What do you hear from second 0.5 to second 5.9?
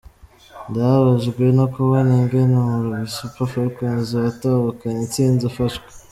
"Ndababajwe no kubona ingene umurwi Super Falcons watahukanye intsinzi ufashwe.